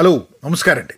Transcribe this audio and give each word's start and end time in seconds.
Hello 0.00 0.28
നമസ്കാരമുണ്ട്. 0.44 0.92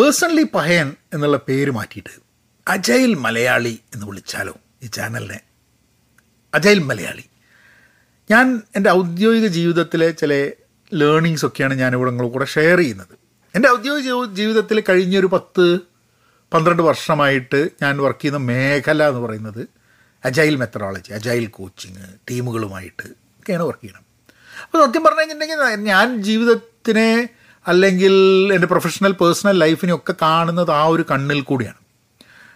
personally 0.00 0.42
പഹയൻ 0.42 0.94
എന്നുള്ള 1.14 1.36
പേര് 1.36 1.70
മാറ്റിയിട്ട് 1.70 2.20
അജൈൽ 2.68 3.14
മലയാളി 3.14 3.80
എന്ന് 3.94 4.06
വിളിച്ചാലോ 4.06 4.56
ഈ 4.82 4.86
ചാനലിനെ? 4.86 5.40
അജൈൽ 6.54 6.78
മലയാളി. 6.78 7.24
ഞാൻ 8.30 8.62
എന്റെ 8.76 8.90
ഔദ്യോഗിക 8.90 9.46
ജീവിതത്തിലെ 9.46 10.10
ചില 10.10 10.50
ലേണിങ്സ് 10.94 11.46
ഒക്കെയാണ് 11.46 11.74
ഞാൻ 11.74 11.94
ഇവിടെ 11.94 12.10
കൂടെ 12.10 12.44
ഷെയർ 12.44 12.78
ചെയ്യുന്നത്. 12.78 13.18
എന്റെ 13.54 13.70
ഔദ്യോഗിക 13.70 14.04
ജീവ- 14.04 14.34
ജീവിതത്തിൽ 14.34 14.82
കഴിഞ്ഞൊരു 14.88 15.26
പത്ത് 15.26 15.78
പന്ത്രണ്ട് 16.54 16.82
വർഷമായിട്ട് 16.82 17.68
ഞാൻ 17.82 17.98
വർക്ക് 17.98 18.22
ചെയ്യുന്ന 18.22 18.38
മേഖല 18.38 19.08
എന്ന് 19.08 19.20
പറയുന്നത് 19.20 19.68
അജൈൽ 20.24 20.56
മെത്തഡോളജി 20.56 21.12
അജൈൽ 21.12 21.46
കോച്ചിങ് 21.46 22.18
ടീമുകളുമായിട്ട് 22.30 23.06
ഒക്കെയാണ് 23.06 23.62
വർക്ക് 23.62 23.82
ചെയ്യണം. 23.82 24.02
അപ്പോൾ 24.64 24.86
സത്യം 24.86 25.04
പറഞ്ഞു 25.04 25.20
കഴിഞ്ഞിട്ടുണ്ടെങ്കിൽ 25.20 25.86
ഞാൻ 25.88 26.22
ജീവിതത്തിനെ 26.22 27.28
അല്ലെങ്കിൽ 27.66 28.14
എന്റെ 28.54 28.66
പ്രൊഫഷണൽ 28.66 29.12
പേഴ്സണൽ 29.12 29.58
ലൈഫിനെയൊക്കെ 29.58 30.14
കാണുന്നത് 30.22 30.70
ആ 30.70 30.84
ഒരു 30.84 31.04
കണ്ണിൽ 31.10 31.42
കൂടിയാണ്. 31.42 31.80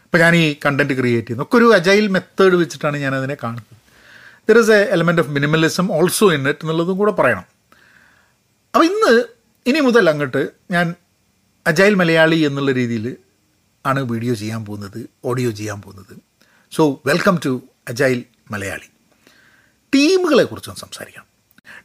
ഇപ്പോൾ 0.04 0.18
ഞാൻ 0.18 0.36
ഈ 0.36 0.56
കണ്ടന്റ് 0.66 0.94
ക്രിയേറ്റ് 0.98 1.26
ചെയ്യുന്നത് 1.26 1.46
ഒക്കെ 1.46 1.56
ഒരു 1.56 1.74
അജൈൽ 1.74 2.06
മെത്തേഡ് 2.06 2.54
വെച്ചിട്ടാണ് 2.54 2.96
ഞാൻ 2.96 3.14
അതിനെ 3.14 3.36
കാണുന്നത്. 3.42 3.76
There 4.48 4.58
is 4.58 4.70
a 4.70 4.88
element 4.90 5.22
of 5.22 5.30
minimalism 5.30 5.92
also 5.92 6.32
in 6.32 6.48
it 6.48 6.58
എന്നുള്ളതും 6.62 6.98
കൂടെ 6.98 7.12
പറയണം. 7.12 7.46
അപ്പോൾ 8.74 8.84
ഇന്ന് 8.84 9.24
ഇനി 9.66 9.80
മുതൽ 9.80 10.10
അങ്ങോട്ട് 10.10 10.48
ഞാൻ 10.70 10.94
അജൈൽ 11.66 11.94
മലയാളി 11.94 12.36
എന്നുള്ള 12.36 12.72
രീതിയിൽ 12.72 13.16
ആണ് 13.86 14.00
വീഡിയോ 14.00 14.34
ചെയ്യാൻ 14.34 14.64
പോകുന്നത് 14.64 15.06
ഓഡിയോ 15.24 15.50
ചെയ്യാൻ 15.50 15.82
പോകുന്നത്. 15.82 16.14
So 16.72 17.02
welcome 17.06 17.40
to 17.44 17.62
agile 17.88 18.24
Malayali. 18.50 18.88
ടീമുകളെ 19.94 20.44
കുറിച്ചൊന്ന് 20.44 20.80
സംസാരിക്കാം 20.80 21.35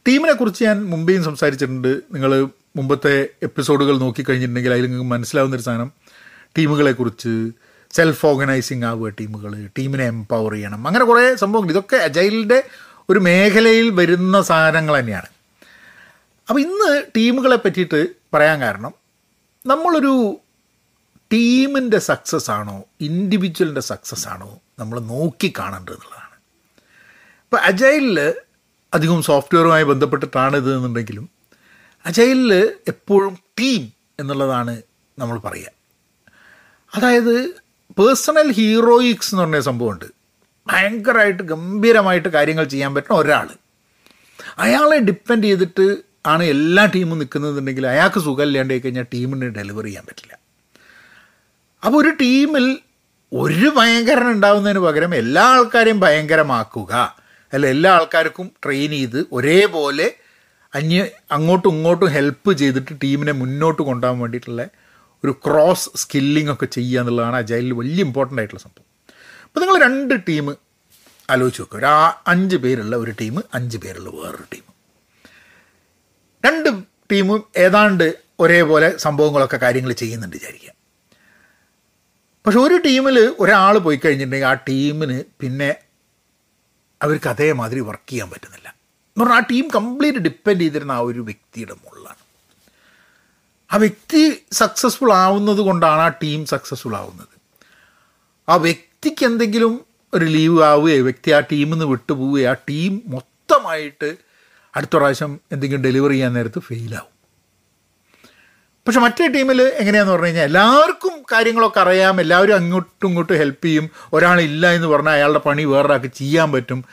ടീമിനെ 0.08 0.32
കുറിച്ച് 0.32 0.64
ഞാൻ 0.64 0.90
മുമ്പേയും 0.90 1.24
സംസാരിച്ചിട്ടുണ്ട്. 1.24 2.00
നിങ്ങൾ 2.12 2.48
മുമ്പത്തെ 2.76 3.28
എപ്പിസോഡുകൾ 3.42 3.98
നോക്കിക്കഴിഞ്ഞിട്ടുണ്ടെങ്കിൽ 3.98 4.72
അതിൽ 4.72 4.82
നിങ്ങൾക്ക് 4.82 5.10
മനസ്സിലാവുന്നൊരു 5.10 5.62
സാധനം. 5.62 5.92
ടീമുകളെ 6.58 6.92
കുറിച്ച് 6.92 7.50
സെൽഫ് 7.90 8.26
ഓർഗനൈസിങ് 8.26 8.84
ആവുക 8.84 9.08
ടീമുകൾ 9.08 9.66
ടീമിനെ 9.78 10.04
എംപവർ 10.04 10.52
ചെയ്യണം. 10.52 10.86
അങ്ങനെ 10.86 11.04
കുറേ 11.04 11.36
സംഭവങ്ങൾ 11.36 11.70
ഇതൊക്കെ 11.70 11.96
അജൈലിന്റെ 11.96 12.62
ഒരു 13.10 13.18
മേഖലയിൽ 13.18 13.90
വരുന്ന 13.90 14.42
സാധനങ്ങൾ 14.42 14.98
തന്നെയാണ്. 14.98 15.26
അപ്പോൾ 16.48 16.60
ഇന്ന് 16.60 17.02
ടീമുകളെ 17.16 17.56
പറ്റിയിട്ട് 17.56 18.08
പറയാൻ 18.34 18.60
കാരണം 18.60 18.94
നമ്മളൊരു 19.66 20.36
ടീമിന്റെ 21.32 21.98
സക്സസ് 21.98 22.50
ആണോ 22.50 22.84
ഇൻഡിവിജ്വലിന്റെ 23.00 23.80
സക്സസ് 23.80 24.28
ആണോ 24.28 24.60
നമ്മൾ 24.78 25.00
നോക്കി 25.00 25.52
കാണേണ്ടത് 25.58 25.94
എന്നുള്ളതാണ്. 25.94 26.36
ഇപ്പോൾ 27.42 27.56
അജൈലിൽ 27.56 28.34
അധികം 28.94 29.22
സോഫ്റ്റ്വെയറുമായി 29.22 29.82
ബന്ധപ്പെട്ടിട്ടാണ് 29.82 30.56
ഇത് 30.56 30.76
എന്നുണ്ടെങ്കിലും 30.76 31.30
അജൈലിൽ 32.06 32.54
എപ്പോഴും 32.88 33.38
ടീം 33.60 33.92
എന്നുള്ളതാണ് 34.20 34.82
നമ്മൾ 35.18 35.38
പറയുക. 35.38 35.66
അതായത് 36.94 37.50
പേഴ്സണൽ 37.98 38.52
ഹീറോയിക്സ് 38.52 39.34
എന്ന് 39.34 39.42
പറഞ്ഞ 39.42 39.60
സംഭവമുണ്ട്. 39.60 40.04
ഭയങ്കരമായിട്ട് 40.66 41.42
ഗംഭീരമായിട്ട് 41.42 42.28
കാര്യങ്ങൾ 42.28 42.64
ചെയ്യാൻ 42.64 42.94
പറ്റുന്ന 42.94 43.20
ഒരാൾ. 43.20 43.48
അയാളെ 44.58 44.98
ഡിപ്പെൻഡ് 44.98 45.44
ചെയ്തിട്ട് 45.44 45.96
ആണ് 46.26 46.42
എല്ലാ 46.42 46.84
ടീമും 46.84 47.18
നിൽക്കുന്നതെന്നുണ്ടെങ്കിൽ 47.18 47.86
അയാൾക്ക് 47.86 48.20
സുഖമില്ലാണ്ടായി 48.20 48.78
കഴിഞ്ഞാൽ 48.78 49.02
ടീമിന് 49.02 49.44
ഡെലിവർ 49.44 49.84
ചെയ്യാൻ 49.84 50.04
പറ്റില്ല. 50.08 50.38
അപ്പോൾ 51.86 52.02
ഒരു 52.02 52.10
ടീമിൽ 52.20 52.78
ഒരു 53.32 53.72
ഭയങ്കരൻ 53.76 54.30
ഉണ്ടാവുന്നതിന് 54.30 54.78
പകരം 54.78 55.14
എല്ലാ 55.14 55.42
ആൾക്കാരെയും 55.42 56.00
ഭയങ്കരമാക്കുക. 56.00 57.21
അല്ല 57.52 57.66
എല്ലാ 57.66 57.90
ആൾക്കാർക്കും 57.98 58.46
ട്രെയിൻ 58.64 58.90
ചെയ്ത് 58.90 59.20
ഒരേപോലെ 59.32 60.06
അന്യ 60.74 61.00
അങ്ങോട്ടും 61.36 61.70
ഇങ്ങോട്ടും 61.74 62.10
ഹെൽപ്പ് 62.16 62.52
ചെയ്തിട്ട് 62.60 62.92
ടീമിനെ 63.02 63.32
മുന്നോട്ട് 63.32 63.82
കൊണ്ടുപോകാൻ 63.82 64.20
വേണ്ടിയിട്ടുള്ള 64.22 64.62
ഒരു 65.24 65.32
ക്രോസ് 65.44 65.90
സ്കില്ലിംഗ് 66.02 66.52
ഒക്കെ 66.52 66.66
ചെയ്യുക 66.66 67.00
എന്നുള്ളതാണ് 67.00 67.36
അജൈലിൽ 67.36 67.72
വലിയ 67.72 68.00
ഇമ്പോർട്ടന്റ് 68.08 68.40
ആയിട്ടുള്ള 68.42 68.62
സംഭവം. 68.62 68.86
അപ്പോൾ 69.46 69.60
നിങ്ങൾ 69.60 69.76
രണ്ട് 69.86 70.14
ടീം 70.28 70.46
ആലോചിച്ച് 71.28 71.62
നോക്കുക 71.62 71.78
ഒരു 71.78 71.90
അഞ്ച് 72.32 72.56
പേരുള്ള 72.56 72.96
ഒരു 72.96 73.12
ടീം 73.20 73.34
അഞ്ച് 73.58 73.78
പേരുള്ള 73.84 74.08
വേറൊരു 74.10 74.46
ടീം 74.54 74.64
രണ്ട് 76.44 76.68
ടീമും 77.12 77.40
ഏതാണ്ട് 77.56 78.06
ഒരേപോലെ 78.40 78.88
സംഭവങ്ങളൊക്കെ 78.98 79.56
കാര്യങ്ങൾ 79.56 79.92
ചെയ്യുന്നുണ്ട് 79.92 80.36
വിചാരിക്കുക. 80.36 80.72
പക്ഷെ 82.44 82.58
ഒരു 82.58 82.76
ടീമിൽ 82.86 83.18
ഒരാൾ 83.42 83.74
പോയി 83.78 83.98
കഴിഞ്ഞിട്ടുണ്ടെങ്കിൽ 84.04 84.50
ആ 84.52 84.54
ടീമിന് 84.68 85.18
പിന്നെ 85.40 85.70
അവർക്ക് 87.02 87.28
അതേമാതിരി 87.28 87.80
വർക്ക് 87.80 88.10
ചെയ്യാൻ 88.10 88.30
പറ്റുന്നില്ല. 88.30 88.68
എന്ന് 88.68 89.24
പറഞ്ഞാൽ 89.24 89.42
ആ 89.42 89.46
ടീം 89.50 89.68
കംപ്ലീറ്റ് 89.74 90.18
ഡിപ്പെൻഡ് 90.18 90.60
ചെയ്തിരുന്ന 90.60 90.92
ആ 90.92 90.98
ഒരു 90.98 91.20
വ്യക്തിയുടെ 91.20 91.72
മുകളിലാണ് 91.72 92.22
ആ 93.72 93.76
വ്യക്തി 93.76 94.42
സക്സസ്ഫുൾ 94.52 95.12
ആവുന്നത് 95.12 95.58
കൊണ്ടാണ് 95.58 96.00
ആ 96.00 96.08
ടീം 96.08 96.46
സക്സസ്ഫുൾ 96.46 96.96
ആവുന്നത്. 96.96 97.34
ആ 98.48 98.56
വ്യക്തിക്ക് 98.56 99.24
എന്തെങ്കിലും 99.24 99.86
ഒരു 100.14 100.24
ലീവ് 100.24 100.62
ആവുകയോ 100.62 101.02
വ്യക്തി 101.02 101.30
ആ 101.30 101.40
ടീമിൽ 101.40 101.72
നിന്ന് 101.72 101.86
വിട്ടുപോവുകയോ 101.86 102.50
ആ 102.50 102.52
ടീം 102.52 103.02
മൊത്തമായിട്ട് 103.06 104.16
അടുത്ത 104.76 104.96
പ്രാവശ്യം 104.96 105.40
എന്തെങ്കിലും 105.52 105.82
ഡെലിവറി 105.82 106.12
ചെയ്യാൻ 106.12 106.32
നേരത്ത് 106.32 106.60
ഫെയിലാവും 106.60 107.11
പക്ഷെ 108.86 109.00
മറ്റേ 109.00 109.26
ടീമിൽ 109.26 109.62
എങ്ങനെയാന്ന് 109.62 110.12
പറഞ്ഞു 110.12 110.26
കഴിഞ്ഞാൽ 110.26 110.44
എല്ലാവർക്കും 110.44 111.10
കാര്യങ്ങളൊക്കെ 111.32 111.80
അറിയാം 111.80 112.20
എല്ലാവരും 112.20 112.54
അങ്ങോട്ടും 112.54 113.08
ഇങ്ങോട്ടും 113.08 113.36
ഹെൽപ്പ് 113.36 113.64
ചെയ്യും. 113.64 113.90
ഒരാളില്ല 114.12 114.70
എന്ന് 114.70 114.88
പറഞ്ഞാൽ 114.88 115.12
അയാളുടെ 115.12 115.38
പണി 115.38 115.64
വേറൊരാൾക്ക് 115.64 116.06
ചെയ്യാൻ 116.06 116.52
പറ്റും. 116.52 116.84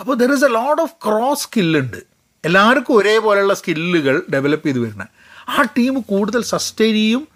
അപ്പോൾ 0.00 0.16
there 0.16 0.32
is 0.32 0.44
a 0.44 0.48
lot 0.48 0.82
of 0.82 0.92
cross 1.06 1.42
സ്കില്ലുണ്ട് 1.42 1.96
എല്ലാവർക്കും 2.44 2.96
ഒരേപോലെയുള്ള 2.96 3.54
സ്കില്ലുകൾ 3.54 4.22
ഡെവലപ്പ് 4.34 4.66
ചെയ്ത് 4.66 4.78
വരുന്നത് 4.78 5.08
ആ 5.48 5.62
ടീം 5.62 6.00
കൂടുതൽ 6.00 6.42
സസ്റ്റെയിൻ 6.42 6.94
ചെയ്യും 6.94 7.28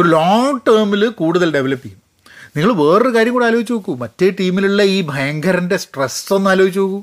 ഒരു 0.00 0.08
ലോങ് 0.08 0.60
ടേമിൽ 0.68 1.08
കൂടുതൽ 1.08 1.52
ഡെവലപ്പ് 1.52 1.84
ചെയ്യും. 1.84 2.00
നിങ്ങൾ 2.56 2.72
വേറൊരു 2.72 3.16
കാര്യം 3.16 3.32
കൂടെ 3.32 3.46
ആലോചിച്ച് 3.46 3.72
നോക്കൂ. 3.72 3.96
മറ്റേ 3.96 4.30
ടീമിലുള്ള 4.40 4.82
ഈ 4.82 5.02
ഭയങ്കരന്റെ 5.02 5.76
സ്ട്രെസ് 5.76 6.32
ഒന്ന് 6.32 6.50
ആലോചിച്ച് 6.50 6.80
നോക്കൂ. 6.80 7.02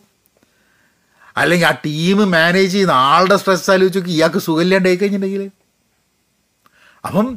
അല്ലെങ്കിൽ 1.37 1.67
ആ 1.67 1.71
ടീം 1.85 2.31
മാനേജ് 2.31 2.71
ചെയ്യുന്ന 2.71 2.91
ആളുടെ 2.91 3.37
സ്ട്രെസ് 3.37 3.71
ആലോചിച്ച് 3.71 3.99
നോക്കി. 3.99 4.11
ഇയാൾക്ക് 4.11 4.37
സുഖമില്ലാണ്ടായി 4.37 4.95
കഴിഞ്ഞിട്ടുണ്ടെങ്കിൽ 4.95 5.60
അപ്പം 7.03 7.27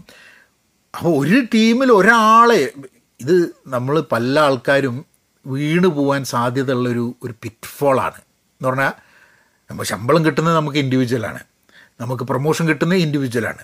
അപ്പോൾ 0.95 1.19
ഒരു 1.21 1.41
ടീമിൽ 1.55 1.93
ഒരാളെ 1.93 2.73
ഇത് 3.21 3.37
നമ്മൾ 3.67 4.01
പല 4.13 4.41
ആൾക്കാരും 4.41 4.97
വീണ് 5.47 5.87
പോകാൻ 5.87 6.25
സാധ്യതയുള്ളൊരു 6.25 7.15
ഒരു 7.23 7.33
പിറ്റ്ഫോളാണ് 7.43 8.21
എന്ന് 8.61 8.69
പറഞ്ഞാൽ 8.69 8.93
നമ്മൾ 9.71 9.85
ശമ്പളം 9.85 10.25
കിട്ടുന്നത് 10.25 10.57
നമുക്ക് 10.57 10.79
ഇൻഡിവിജ്വലാണ് 10.79 11.41
നമുക്ക് 12.01 12.25
പ്രൊമോഷൻ 12.25 12.69
കിട്ടുന്നത് 12.69 12.99
ഇൻഡിവിജ്വലാണ് 12.99 13.63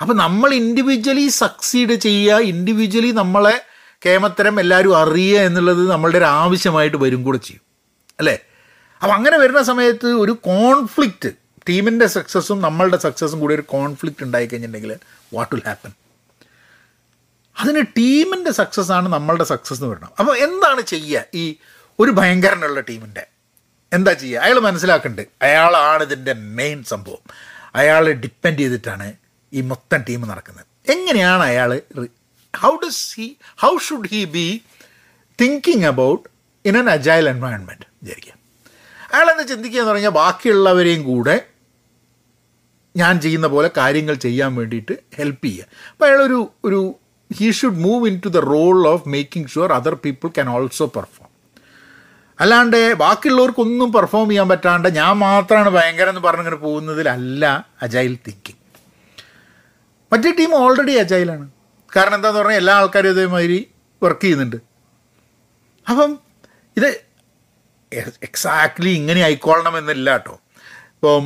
അപ്പോൾ 0.00 0.14
നമ്മൾ 0.14 0.54
ഇൻഡിവിജ്വലി 0.54 1.28
സക്സീഡ് 1.28 1.94
ചെയ്യുക 1.94 2.40
ഇൻഡിവിജ്വലി 2.44 3.10
നമ്മളെ 3.12 3.64
കേമത്തരം 4.02 4.60
എല്ലാവരും 4.60 4.98
അറിയുക 4.98 5.38
എന്നുള്ളത് 5.38 5.90
നമ്മളുടെ 5.90 6.18
ഒരു 6.18 6.24
ആവശ്യമായിട്ട് 6.24 6.96
വരും 6.96 7.22
കൂടെ 7.22 7.38
ചെയ്യും. 7.38 7.62
അല്ലേ? 8.18 8.34
അപ്പം 9.02 9.14
അങ്ങനെ 9.14 9.38
വരുന്ന 9.38 9.62
സമയത്ത് 9.62 10.06
ഒരു 10.06 10.32
കോൺഫ്ലിക്റ്റ് 10.42 11.30
ടീമിന്റെ 11.68 12.06
സക്സസ്സും 12.06 12.60
നമ്മളുടെ 12.60 12.96
സക്സസ്സും 12.96 13.40
കൂടി 13.40 13.54
ഒരു 13.54 13.62
കോൺഫ്ലിക്റ്റ് 13.62 14.24
ഉണ്ടായി 14.24 14.46
കഴിഞ്ഞിട്ടുണ്ടെങ്കിൽ 14.46 14.92
വാട്ട് 15.32 15.54
വിൽ 15.54 15.62
ഹാപ്പൻ 15.66 15.92
അതിന് 17.60 17.86
ടീമിന്റെ 17.98 18.50
സക്സസ് 18.50 18.92
ആണ് 18.92 19.08
നമ്മളുടെ 19.08 19.44
സക്സസ് 19.44 19.82
എന്ന് 19.82 19.94
പറയണം. 19.94 20.12
അപ്പോൾ 20.18 20.36
എന്താണ് 20.36 20.80
ചെയ്യുക 20.80 21.24
ഈ 21.34 21.56
ഒരു 22.00 22.10
ഭയങ്കരനുള്ള 22.10 22.80
ടീമിന്റെ 22.80 23.26
എന്താ 23.92 24.12
ചെയ്യുക 24.12 24.40
അയാൾ 24.40 24.58
മനസ്സിലാക്കുന്നുണ്ട് 24.58 25.28
അയാളാണ് 25.42 26.02
ഇതിന്റെ 26.02 26.32
മെയിൻ 26.32 26.84
സംഭവം. 26.84 27.22
അയാളെ 27.74 28.12
ഡിപ്പെൻഡ് 28.12 28.58
ചെയ്തിട്ടാണ് 28.58 29.12
ഈ 29.52 29.60
മൊത്തം 29.60 30.04
ടീം 30.08 30.20
നടക്കുന്നത്. 30.20 30.66
എങ്ങനെയാണ് 30.90 31.42
അയാൾ 31.42 31.82
how 32.56 32.76
does 32.86 33.20
he 33.20 33.36
how 33.62 33.78
should 33.78 34.08
he 34.08 34.24
be 34.24 34.62
thinking 35.40 35.84
about 35.84 36.28
in 36.64 36.78
an 36.78 36.90
agile 36.90 37.28
environment 37.28 37.86
വിചാരിക്കുക. 38.02 38.34
അയാളെന്ന് 39.12 39.48
ചിന്തിക്കുക 39.48 39.80
എന്ന് 39.80 39.92
പറഞ്ഞാൽ 39.92 40.10
ബാക്കിയുള്ളവരെയും 40.10 41.02
കൂടെ 41.02 41.51
ഞാൻ 42.94 43.20
ചെയ്യുന്ന 43.24 43.46
പോലെ 43.46 43.70
കാര്യങ്ങൾ 43.80 44.14
ചെയ്യാൻ 44.26 44.50
വേണ്ടിയിട്ട് 44.58 44.94
ഹെൽപ്പ് 45.18 45.46
ചെയ്യുക. 45.46 45.66
അപ്പോൾ 45.92 46.06
അയാളൊരു 46.08 46.38
ഒരു 46.66 46.80
he 47.30 47.48
should 47.58 47.82
move 47.86 48.08
in 48.10 48.16
to 48.24 48.28
the 48.28 48.40
role 48.54 48.78
of 48.92 49.04
making 49.14 49.50
sure 49.52 49.70
other 49.78 49.94
people 50.06 50.30
can 50.36 50.48
also 50.56 50.86
perform 50.96 51.28
അല്ലാണ്ട് 52.38 52.78
ബാക്കിയുള്ളവർക്കൊന്നും 53.02 53.88
പെർഫോം 53.92 54.26
ചെയ്യാൻ 54.28 54.48
പറ്റാണ്ട് 54.52 54.88
ഞാൻ 54.98 55.12
മാത്രമാണ് 55.26 55.70
ഭയങ്കരം 55.76 56.10
എന്ന് 56.12 56.22
പറഞ്ഞിങ്ങനെ 56.26 56.58
പോകുന്നതിലല്ല 56.66 57.44
അജൈൽ 57.84 58.14
തിങ്കിങ് 58.26 58.60
മറ്റേ 60.12 60.30
ടീം 60.38 60.54
ഓൾറെഡി 60.62 60.94
അജൈലാണ് 61.02 61.46
കാരണം 61.96 62.16
എന്താന്ന് 62.18 62.40
പറഞ്ഞാൽ 62.40 62.60
എല്ലാ 62.62 62.74
ആൾക്കാരും 62.80 63.12
ഇതേമാതിരി 63.14 63.58
വർക്ക് 64.02 64.22
ചെയ്യുന്നുണ്ട്. 64.22 64.58
അപ്പം 65.86 66.10
ഇത് 66.76 66.88
എക്സാക്ട്ലി 68.26 68.92
ഇങ്ങനെ 69.00 69.20
ആയിക്കോളണം 69.28 69.74
എന്നില്ല 69.80 70.10
കേട്ടോ. 70.16 70.34
ഇപ്പം 70.94 71.24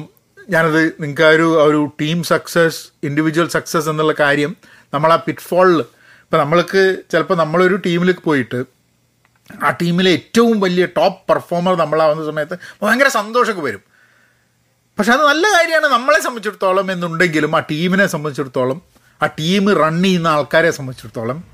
ഞാനത് 0.50 0.82
നിങ്ങൾക്ക് 1.00 1.22
ആ 1.22 1.28
ഒരു 1.28 1.46
ഒരു 1.60 1.92
ടീം 2.00 2.24
സക്സസ് 2.24 2.80
ഇൻഡിവിജ്വൽ 3.02 3.48
സക്സസ് 3.48 3.88
എന്നുള്ള 3.88 4.12
കാര്യം 4.12 4.56
നമ്മൾ 4.94 5.12
ആ 5.12 5.16
പിറ്റ്ഫോളിൽ 5.16 5.80
ഇപ്പം 6.22 6.38
നമ്മൾക്ക് 6.38 7.02
ചിലപ്പോൾ 7.12 7.36
നമ്മളൊരു 7.36 7.76
ടീമിലേക്ക് 7.76 8.20
പോയിട്ട് 8.20 8.64
ആ 9.64 9.70
ടീമിലെ 9.70 10.10
ഏറ്റവും 10.10 10.60
വലിയ 10.60 10.86
ടോപ്പ് 10.86 11.28
പെർഫോമർ 11.28 11.76
നമ്മളാവുന്ന 11.76 12.24
സമയത്ത് 12.26 12.58
ഭയങ്കര 12.82 13.08
സന്തോഷമൊക്കെ 13.08 13.62
വരും. 13.62 13.82
പക്ഷെ 14.98 15.12
അത് 15.12 15.22
നല്ല 15.26 15.46
കാര്യമാണ് 15.56 15.86
നമ്മളെ 15.86 16.20
സംബന്ധിച്ചിടത്തോളം 16.20 16.92
എന്നുണ്ടെങ്കിലും 16.92 17.56
ആ 17.56 17.58
ടീമിനെ 17.58 18.06
സംബന്ധിച്ചിടത്തോളം 18.06 18.82
ആ 19.22 19.26
ടീം 19.26 19.72
റൺ 19.72 20.02
ചെയ്യുന്ന 20.02 20.26
ആൾക്കാരെ 20.26 20.70
സംബന്ധിച്ചിടത്തോളം 20.70 21.44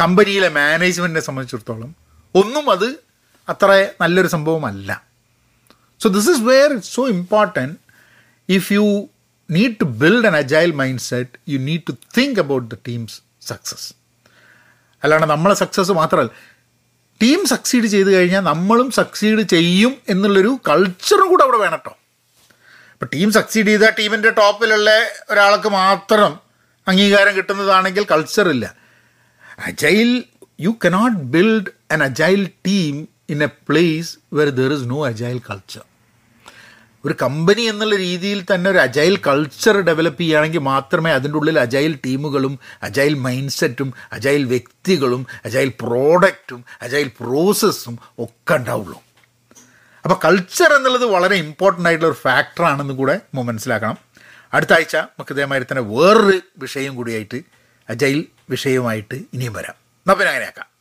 കമ്പനിയിലെ 0.00 0.48
മാനേജ്മെന്റിനെ 0.48 1.20
സംബന്ധിച്ചിടത്തോളം 1.20 1.96
ഒന്നും 2.34 2.70
അത് 2.70 2.88
അത്ര 3.48 3.88
നല്ലൊരു 4.00 4.26
സംഭവമല്ല. 4.26 5.04
So 6.00 6.08
this 6.08 6.30
is 6.30 6.40
where 6.40 6.70
it's 6.72 6.94
so 6.94 7.08
important 7.08 7.91
if 8.48 8.72
you 8.72 8.84
need 9.48 9.74
to 9.80 9.86
build 10.00 10.26
an 10.26 10.36
agile 10.36 10.70
mind 10.74 11.02
set 11.02 11.34
you 11.48 11.58
need 11.60 11.84
to 11.88 11.94
think 12.18 12.40
about 12.40 12.66
the 12.66 12.78
team's 12.88 13.16
success 13.46 13.88
അല്ലാണ്ട് 15.02 15.26
നമ്മളെ 15.26 15.54
സക്സസ് 15.54 15.92
മാത്രമല്ല 15.92 16.32
ടീം 17.20 17.40
സക്സീഡ് 17.46 17.86
ചെയ്ത് 17.86 18.10
കഴിഞ്ഞാൽ 18.14 18.42
നമ്മളും 18.44 18.88
സക്സീഡ് 18.92 19.42
ചെയ്യും 19.48 19.92
എന്നുള്ളൊരു 20.08 20.52
കൾച്ചറും 20.68 21.28
കൂടെ 21.28 21.42
അവിടെ 21.42 21.58
വേണം 21.58 21.78
കേട്ടോ. 21.78 21.92
ഇപ്പം 22.92 23.08
ടീം 23.12 23.28
സക്സീഡ് 23.32 23.68
ചെയ്ത 23.68 23.86
ടീമിന്റെ 23.98 24.30
ടോപ്പിലുള്ള 24.38 24.90
ഒരാൾക്ക് 25.30 25.70
മാത്രം 25.76 26.32
അംഗീകാരം 26.86 27.32
കിട്ടുന്നതാണെങ്കിൽ 27.36 28.04
കൾച്ചറില്ല 28.06 28.66
agile 29.66 30.10
you 30.58 30.72
cannot 30.84 31.18
build 31.34 31.70
an 31.92 32.02
agile 32.04 32.42
team 32.66 32.94
in 33.30 33.40
a 33.44 33.50
place 33.68 34.10
where 34.32 34.50
there 34.58 34.72
is 34.72 34.86
no 34.90 35.00
agile 35.06 35.38
culture 35.48 35.84
ഒരു 37.04 37.14
കമ്പനി 37.22 37.62
എന്നുള്ള 37.62 37.96
രീതിയിൽ 37.96 38.44
തന്നെ 38.54 38.70
ഒരു 38.70 38.78
അജൈൽ 38.78 39.16
കൾച്ചർ 39.26 39.80
ഡെവലപ്പ് 39.80 40.20
ചെയ്യുകയാണെങ്കിൽ 40.20 40.58
മാത്രമേ 40.58 41.10
അതിന്റെ 41.10 41.38
ഉള്ളിൽ 41.38 41.58
അജൈൽ 41.58 41.98
ടീമുകളും 42.06 42.58
അജൈൽ 42.82 43.14
മൈൻഡ് 43.14 43.50
സെറ്റും 43.50 43.94
അജൈൽ 44.12 44.44
വ്യക്തികളും 44.44 45.26
അജൈൽ 45.44 45.72
പ്രോഡക്റ്റും 45.80 46.64
അജൈൽ 46.82 47.10
പ്രോസസ്സും 47.20 47.98
ഒക്കെ 48.18 48.54
ഉണ്ടാവുള്ളൂ. 48.54 49.02
അപ്പോൾ 50.04 50.20
കൾച്ചർ 50.24 50.72
എന്നുള്ളത് 50.72 51.04
വളരെ 51.04 51.36
ഇമ്പോർട്ടന്റ് 51.36 51.88
ആയിട്ടുള്ള 51.88 52.12
ഒരു 52.12 52.20
ഫാക്ടറാണെന്ന് 52.20 52.94
കൂടെ 52.94 53.14
നമ്മൾ 53.14 53.42
മനസ്സിലാക്കണം. 53.42 53.98
അടുത്ത 54.54 54.72
ആഴ്ച 54.72 54.96
നമുക്ക് 54.96 55.32
ഇതേമാതിരി 55.32 55.64
തന്നെ 55.64 55.82
വേറൊരു 55.82 56.40
വിഷയം 56.58 56.94
കൂടിയായിട്ട് 56.94 57.42
അജൈൽ 57.88 58.24
വിഷയവുമായിട്ട് 58.50 59.14
ഇനിയും 59.14 59.52
വരാം. 59.52 59.74
എന്നാൽ 59.74 60.14
പിന്നെ 60.14 60.30
അങ്ങനെയാക്കാം. 60.30 60.71